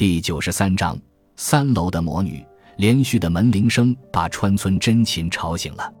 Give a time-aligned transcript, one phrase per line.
[0.00, 0.98] 第九十三章
[1.36, 2.42] 三楼的魔女。
[2.78, 5.92] 连续的门铃声把川村真琴吵醒了，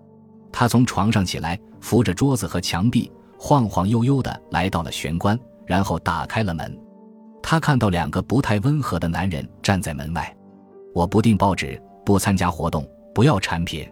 [0.50, 6.74] 她从床上起来，扶着桌子和墙壁，晃晃悠悠地来到了玄关，然后打开了门。
[7.42, 10.34] 她看到两个不太温和的男人站在门外。
[10.94, 13.86] 我不订报纸，不参加活动，不要产品。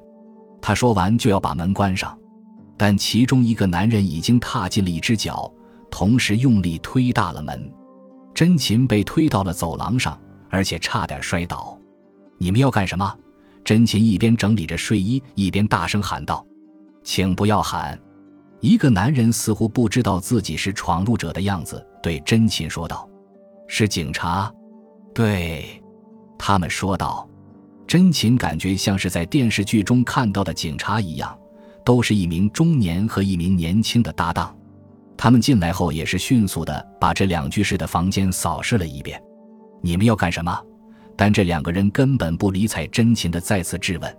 [0.63, 2.19] 他说完就要把门关上，
[2.79, 5.53] 但其中一个男人已经踏进了一只脚，
[5.91, 7.71] 同时用力推大了门。
[8.39, 10.17] 真琴被推到了走廊上，
[10.49, 11.77] 而且差点摔倒。
[12.39, 13.13] 你们要干什么？
[13.65, 16.47] 真琴一边整理着睡衣，一边大声喊道
[17.03, 18.01] ：“请不要喊！”
[18.63, 23.11] 一个男人似乎不知道自己是闯入者的样子，对真琴说道
[23.67, 24.49] ：“是警察。”
[25.13, 25.83] 对，
[26.39, 27.29] 他们说道。
[27.89, 31.37] 真琴感觉像是在电视剧中看到的警察一样，
[31.85, 34.57] 都是一名中年和一名年轻的搭档。
[35.19, 39.21] 他们进来后也是迅速的把这两居室的房间扫视了一遍。
[39.83, 40.57] 你们要干什么？
[41.17, 44.17] 但这两个人根本不理睬真琴的再次质问。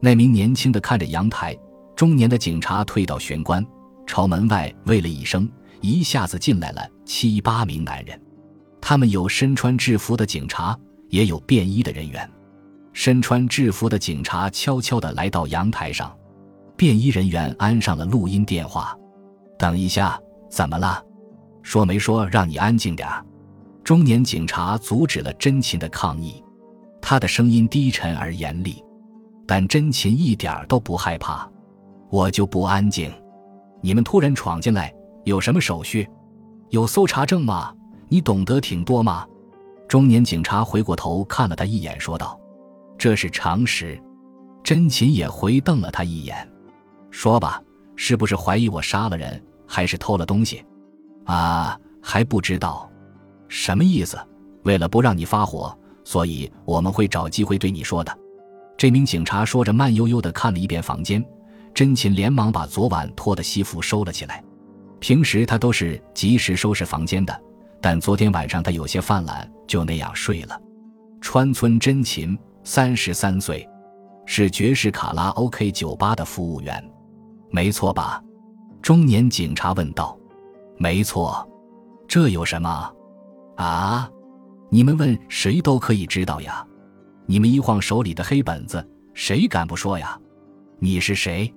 [0.00, 1.56] 那名年轻的看着阳台，
[1.94, 3.64] 中年的警察退到玄关，
[4.04, 5.48] 朝门外喂了一声，
[5.80, 8.20] 一下子进来了七八名男人。
[8.80, 10.76] 他们有身穿制服的警察，
[11.08, 12.28] 也有便衣的人员。
[12.92, 16.12] 身穿制服的警察悄悄地来到阳台上，
[16.76, 18.92] 便衣人员安上了录音电话。
[19.56, 20.20] 等一下，
[20.52, 21.02] 怎么了？
[21.62, 23.08] 说没说让你安静点？
[23.82, 26.44] 中年警察阻止了真琴的抗议，
[27.00, 28.84] 他的声音低沉而严厉，
[29.46, 31.50] 但真琴一点都不害怕。
[32.10, 33.10] 我就不安静。
[33.80, 34.94] 你们突然闯进来，
[35.24, 36.06] 有什么手续？
[36.68, 37.74] 有搜查证吗？
[38.10, 39.26] 你懂得挺多吗？
[39.88, 42.38] 中年警察回过头看了他一眼，说道
[42.98, 43.98] ：“这是常识。”
[44.62, 46.46] 真琴也回瞪了他一眼，
[47.10, 47.60] 说吧，
[47.96, 49.42] 是不是怀疑我杀了人，
[49.72, 50.62] 还是偷了东西？
[51.24, 52.90] 啊，还不知道。
[53.48, 54.18] 什么意思？
[54.64, 58.14] 为了不让你发火，所以我们会找机会对你说的。
[58.76, 61.24] 这名警察说着，慢悠悠地看了一遍房间。
[61.72, 64.44] 真琴连忙把昨晚脱的西服收了起来。
[65.00, 67.40] 平时他都是及时收拾房间的，
[67.80, 70.60] 但昨天晚上他有些犯懒，就那样睡了。
[71.22, 73.66] 川村真琴，三十三岁，
[74.26, 76.84] 是爵士卡拉 OK 酒吧的服务员，
[77.50, 78.22] 没错吧？
[78.82, 80.18] 中年警察问道。
[80.76, 81.48] 没错，
[82.08, 82.92] 这有什么？
[83.56, 84.10] 啊！
[84.68, 86.66] 你们问谁都可以知道呀。
[87.26, 88.84] 你们一晃手里的黑本子，
[89.14, 90.18] 谁敢不说呀？
[90.80, 91.52] 你是谁？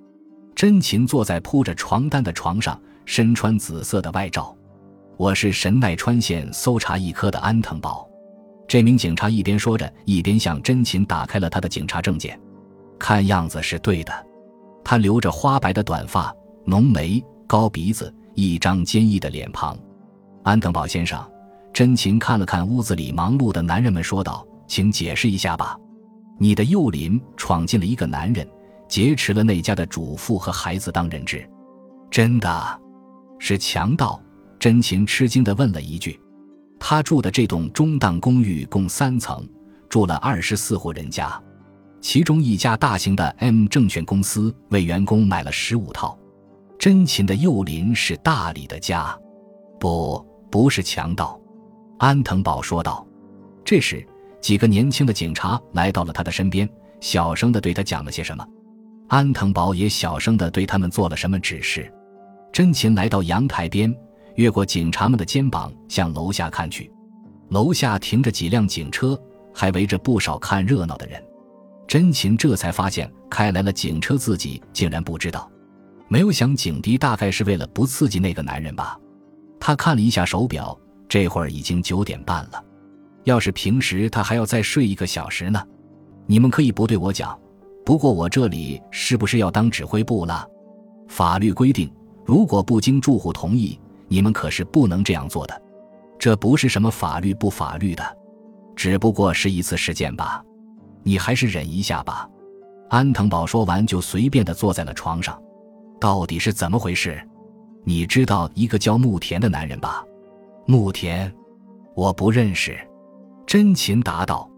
[0.54, 4.56] 真琴坐在铺着床单的床上，身穿紫色的外罩。
[5.16, 8.08] 我是神奈川县搜查一科的安藤保。
[8.68, 12.40] 这名警察一边说着，一边向真琴打开了他的警察证件。
[12.98, 14.26] 看样子是对的。
[14.84, 16.32] 他留着花白的短发，
[16.66, 19.78] 浓眉，高鼻子，一张坚毅的脸庞。
[20.42, 21.24] 安藤保先生。
[21.72, 25.78] 真情看了看屋子里忙碌的男人们，说道：“请解释一下吧。
[26.38, 28.48] 你的幼邻闯进了一个男人，
[28.88, 31.46] 劫持了那家的主妇和孩子当人质，
[32.10, 32.80] 真的，
[33.38, 34.18] 是强盗？”
[34.58, 36.18] 真情吃惊地问了一句。
[36.80, 39.46] 他住的这栋中档公寓共三层，
[39.86, 41.30] 住了二十四户人家，
[42.00, 46.18] 其中一家大型的 M 证券公司为员工买了十五套。
[46.78, 49.18] 真情的幼邻是大理的家，
[49.80, 51.40] 不，不是强盗。
[51.98, 53.06] 安藤宝说道
[53.64, 54.06] ：“这时，
[54.40, 56.68] 几个年轻的警察来到了他的身边，
[57.00, 58.46] 小声的对他讲了些什么。
[59.08, 61.90] 安藤宝也小声的对他们做了什么指示。
[62.52, 63.94] 真琴来到阳台边，
[64.34, 66.90] 越过警察们的肩膀，向楼下看去。
[67.48, 69.18] 楼下停着几辆警车，
[69.54, 71.22] 还围着不少看热闹的人。
[71.86, 75.50] 真琴这才发现，开来了警车，自己竟然不知道。
[76.08, 78.98] 没有想，警笛大概是为了不刺激那个男人吧。
[79.58, 80.76] 他看了一下手表。”
[81.08, 82.62] 这会儿已经九点半了，
[83.22, 85.62] 要是平时他还要再睡一个小时呢。
[86.26, 87.38] 你们可以不对我讲，
[87.84, 90.44] 不过我这里是不是要当指挥部了？
[91.06, 91.88] 法律规定，
[92.24, 93.78] 如果不经住户同意，
[94.08, 95.62] 你们可是不能这样做的。
[96.18, 98.04] 这不是什么法律不法律的，
[98.74, 100.44] 只不过是一次事件吧。
[101.04, 102.28] 你还是忍一下吧。
[102.90, 105.40] 安藤宝说完，就随便的坐在了床上。
[106.00, 107.20] 到底是怎么回事？
[107.84, 110.04] 你知道一个叫木田的男人吧？
[110.66, 111.32] 木田，
[111.94, 112.76] 我不认识。
[113.46, 114.50] 真琴答道。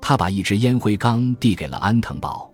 [0.00, 2.48] 他把一只烟灰缸递给了安藤宝，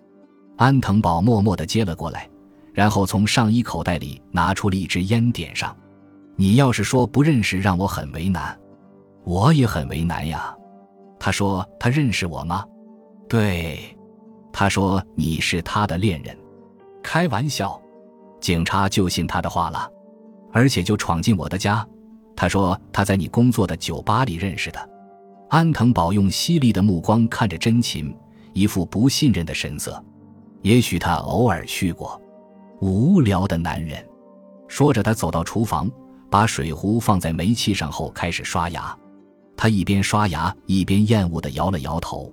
[0.56, 2.26] 安藤宝默默地接了过来，
[2.72, 5.76] 然后从上衣口袋里拿出了一支烟，点上。
[6.36, 8.58] 你要是说不认识，让我很为难。
[9.24, 10.56] 我也很为难呀。
[11.20, 12.64] 他说他认识我吗？
[13.28, 13.78] 对。
[14.50, 16.36] 他说你是他的恋人。
[17.02, 17.78] 开玩笑。
[18.44, 19.90] 警察就信他的话了，
[20.52, 21.82] 而且就闯进我的家。
[22.36, 24.90] 他说他在你工作的酒吧里认识的，
[25.48, 28.14] 安藤保用犀利的目光看着真琴，
[28.52, 30.04] 一副不信任的神色。
[30.60, 32.20] 也许他偶尔去过。
[32.82, 34.06] 无聊的男人，
[34.68, 35.90] 说着，他走到厨房，
[36.28, 38.94] 把水壶放在煤气上后开始刷牙。
[39.56, 42.30] 他一边刷牙一边厌恶地摇了摇头。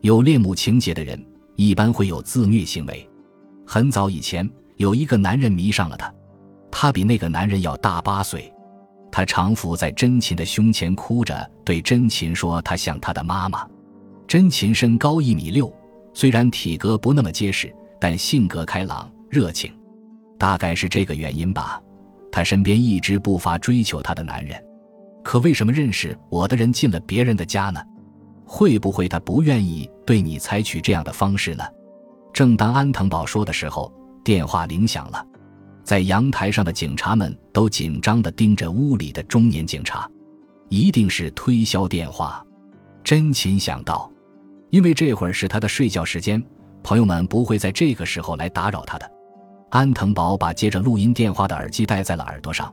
[0.00, 1.22] 有恋母情节的人
[1.56, 3.06] 一般会有自虐行为。
[3.66, 6.12] 很早以前，有一个男人迷上了她，
[6.70, 8.52] 她比那个男人要大八岁。
[9.10, 13.66] 她常伏在真琴的胸前哭着，对真琴说：“她像她的妈妈。”
[14.26, 15.70] 真琴身高一米六，
[16.14, 17.70] 虽然体格不那么结实，
[18.00, 19.70] 但性格开朗热情。
[20.38, 21.80] 大概是这个原因吧，
[22.30, 24.58] 她身边一直不乏追求她的男人。
[25.22, 27.80] 可为什么认识我的人进了别人的家呢？
[28.44, 31.64] 会不会他不愿意对你采取这样的方式呢？
[32.32, 33.92] 正当安藤宝说的时候，
[34.24, 35.26] 电话铃响了，
[35.84, 40.08] 在阳台上的警察们都紧张地盯着屋里的中年警察，
[40.68, 42.44] 一定是推销电话。
[43.02, 44.10] 真琴想到，
[44.70, 46.42] 因为这会儿是他的睡觉时间，
[46.82, 49.10] 朋友们不会在这个时候来打扰他的。
[49.70, 52.72] 安藤宝把接着录音电话的耳机戴在了耳朵上。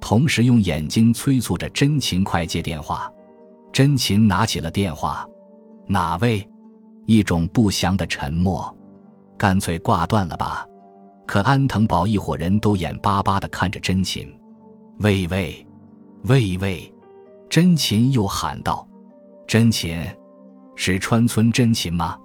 [0.00, 3.12] 同时用眼睛催促着真琴快接电话。
[3.70, 5.28] 真琴拿起了电话，
[5.86, 6.44] 哪位？
[7.06, 8.74] 一种不祥的沉默。
[9.36, 10.66] 干脆挂断了吧。
[11.30, 14.28] 可安藤宝一伙人都眼巴巴地看着真琴。
[14.98, 15.64] 喂喂，
[16.24, 16.92] 喂喂！
[17.48, 18.84] 真琴又喊道
[19.46, 19.96] ：“真琴，
[20.74, 22.18] 是川村真琴吗？”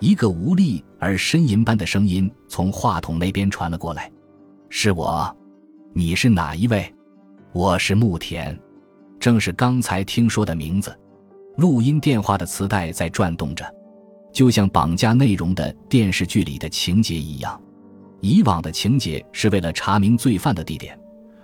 [0.00, 4.10] 一个无力而呻吟般的声音从话筒那边传了过来
[4.68, 5.32] ：“是我，
[5.94, 6.92] 你是哪一位？”
[7.54, 8.58] 我是木田，
[9.20, 10.92] 正是刚才听说的名字。
[11.56, 13.64] 录音电话的磁带在转动着，
[14.32, 17.62] 就像绑架内容的电视剧里的情节一样。
[18.20, 20.98] 以往的情节是为了查明罪犯的地点，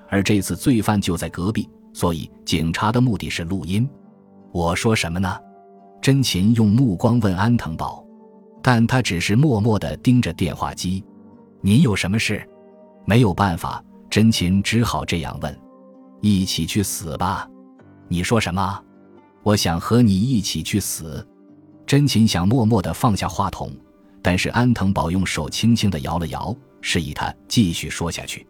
[0.08, 3.88] 而这次罪犯就在隔壁，所以警察的目的是录音。
[4.52, 5.38] 我说什么呢？
[6.00, 8.04] 真琴用目光问安藤宝，
[8.62, 11.02] 但他只是默默地盯着电话机。
[11.60, 12.46] 你有什么事？
[13.04, 15.58] 没有办法，真琴只好这样问。
[16.20, 17.48] 一起去死吧！
[18.08, 18.82] 你说什么？
[19.42, 21.26] 我想和你一起去死。
[21.86, 23.70] 真琴想默默地放下话筒，
[24.26, 28.44] 但是安藤宝用手轻轻地摇了摇，示意他继续说下去。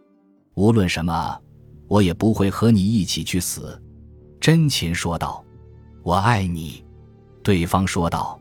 [0.55, 1.39] 无论什么，
[1.87, 3.79] 我也不会和你一起去死。
[4.41, 5.45] 真琴说道
[6.03, 6.83] ：“我爱你。”
[7.45, 8.41] 对方说道：“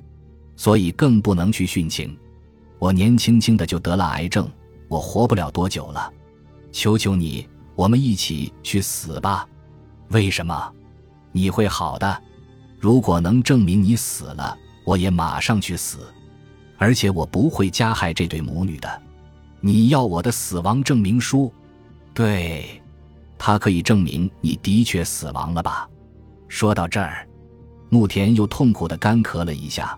[0.56, 2.18] 所以更不能去殉情。
[2.80, 4.50] 我年轻轻的就得了癌症，
[4.88, 6.10] 我活不了多久了。
[6.72, 7.46] 求求你。”
[7.76, 9.46] 我们一起去死吧！
[10.08, 10.74] 为什么？
[11.34, 12.24] 你会好的。
[12.80, 16.00] 如果能证明你死了，我也马上去死。
[16.78, 19.02] 而且我不会加害这对母女的。
[19.62, 21.52] 你要我的死亡证明书？
[22.14, 22.82] 对，
[23.38, 25.90] 他可以证明你的确死亡了吧？
[26.48, 27.28] 说到这儿，
[27.90, 29.98] 牧田又痛苦的干咳了一下。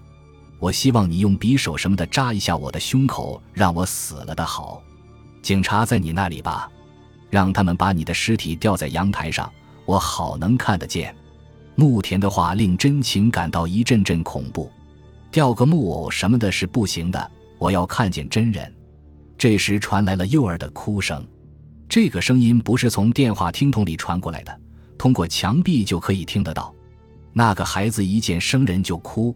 [0.60, 4.82] 我希望你用匕首什么的扎一下我的胸口，让我死了的好。
[5.42, 6.70] 警察在你那里吧？
[7.30, 9.52] 让他们把你的尸体吊在阳台上，
[9.86, 11.14] 我好能看得见。
[11.76, 14.72] 牧田的话令真情感到一阵阵恐怖。
[15.32, 18.74] 吊个木偶什么的是不行的，我要看见真人。
[19.38, 21.26] 这时传来了幼儿的哭声，
[21.88, 24.60] 这个声音不是从电话听筒里传过来的，
[24.98, 26.74] 通过墙壁就可以听得到。
[27.34, 29.36] 那个孩子一见生人就哭，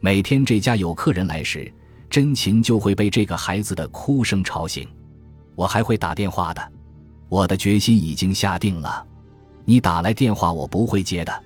[0.00, 1.70] 每天这家有客人来时，
[2.08, 4.88] 真情就会被这个孩子的哭声吵醒。
[5.54, 6.72] 我还会打电话的。
[7.28, 9.04] 我的决心已经下定了，
[9.64, 11.44] 你打来电话我不会接的。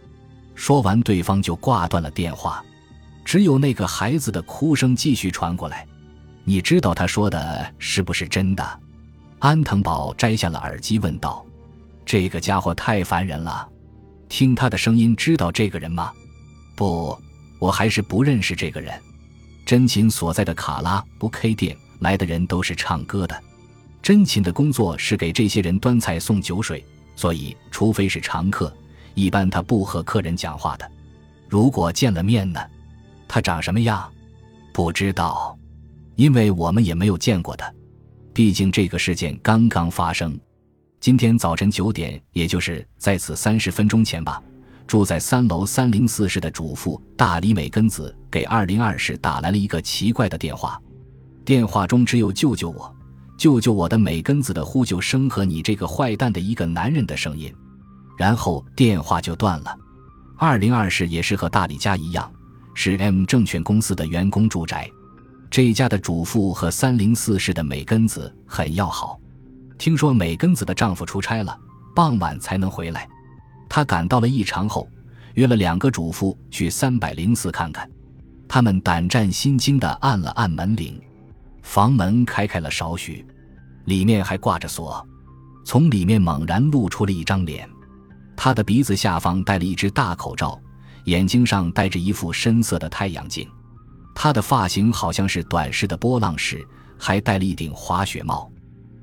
[0.54, 2.64] 说完，对方就挂断了电话，
[3.28, 5.86] 只有那个孩子的哭声继续传过来。
[6.44, 8.80] 你知道他说的是不是真的？
[9.38, 11.44] 安藤宝摘下了耳机问道
[12.06, 13.68] ：“这个家伙太烦人了，
[14.30, 16.10] 听他的声音知道这个人吗
[16.74, 17.14] ？”“不，
[17.58, 18.98] 我还是不认识这个人。”
[19.66, 23.38] 真琴所在的卡拉 OK 店来的人都是唱歌的。
[24.00, 26.82] 真琴的工作是给这些人端菜送酒水，
[27.14, 28.74] 所以除非是常客，
[29.12, 30.90] 一般他不和客人讲话的。
[31.46, 32.58] 如果见了面呢，
[33.28, 34.10] 他长什么样？
[34.72, 35.56] 不知道，
[36.16, 37.72] 因为我们也没有见过他。
[38.32, 40.38] 毕竟这个事件刚刚发生，
[41.00, 44.42] 今天早晨九点，也就是在此三十分钟前吧。
[44.86, 50.80] 住在三楼三零四室的主妇大里美根子给二零二室打来了一个奇怪的电话，
[51.44, 52.94] 电话中只有“救救我”。
[53.36, 57.54] 救救我的美根子的呼救声和你这个坏蛋的一个男人的声音，
[58.16, 59.76] 然后电话就断了。
[60.36, 62.32] 二零二室也是和大李家一样，
[62.80, 64.88] 是 M 证券公司的员工住宅。
[65.50, 69.18] 这家的主妇和三零四室的美根子很要好。
[69.76, 71.58] 听说美根子的丈夫出差了，
[71.92, 73.08] 傍晚才能回来。
[73.68, 74.88] 她赶到了异常后，
[75.34, 77.90] 约了两个主妇去三百零四看看。
[78.46, 81.02] 他们胆战心惊地按了按门铃，
[81.62, 83.26] 房门开开了少许，
[83.86, 85.04] 里面还挂着锁。
[85.64, 87.68] 从里面猛然露出了一张脸，
[88.36, 90.56] 他的鼻子下方戴了一只大口罩，
[91.08, 93.48] 眼睛上戴着一副深色的太阳镜。
[94.14, 96.62] 他的发型好像是短式的波浪式，
[96.98, 98.50] 还戴了一顶滑雪帽。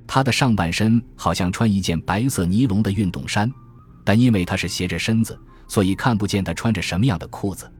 [0.05, 3.51] 他的上半身好像穿一件白色尼龙的运动衫，
[4.03, 5.35] 但因为他是斜着身子，
[5.67, 7.71] 所以看不见他穿着什么样的裤子。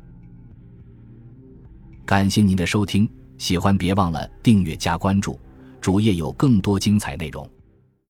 [2.03, 5.39] 感谢您的收听，喜欢别忘了订阅加关注，
[5.79, 7.48] 主页有更多精彩内容。